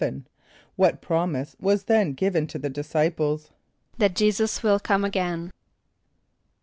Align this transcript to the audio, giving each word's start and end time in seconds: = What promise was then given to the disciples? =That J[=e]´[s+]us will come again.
= 0.41 0.45
What 0.77 0.99
promise 0.99 1.55
was 1.59 1.83
then 1.83 2.13
given 2.13 2.47
to 2.47 2.57
the 2.57 2.71
disciples? 2.71 3.51
=That 3.99 4.15
J[=e]´[s+]us 4.15 4.63
will 4.63 4.79
come 4.79 5.05
again. 5.05 5.51